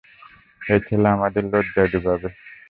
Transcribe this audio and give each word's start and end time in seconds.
এই 0.61 0.79
ছেলে 0.87 1.07
আমাদের 1.15 1.43
লজ্জায় 1.51 1.89
ডোবাবে। 1.93 2.29